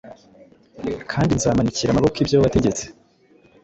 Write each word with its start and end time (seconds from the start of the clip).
Kandi 1.11 1.31
nzamanikira 1.37 1.89
amaboko 1.91 2.17
ibyo 2.23 2.37
wategetse 2.43 2.83